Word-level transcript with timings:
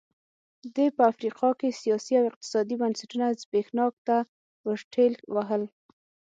دې 0.75 0.87
په 0.95 1.01
افریقا 1.11 1.49
کې 1.59 1.77
سیاسي 1.81 2.13
او 2.19 2.25
اقتصادي 2.31 2.75
بنسټونه 2.81 3.25
زبېښاک 3.41 3.93
ته 4.07 4.17
ورټېل 4.67 5.13
وهل. 5.35 5.63